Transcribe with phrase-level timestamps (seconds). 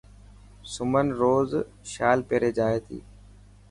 [0.73, 1.51] سمن روز
[1.91, 2.99] شال پيري جائي تي.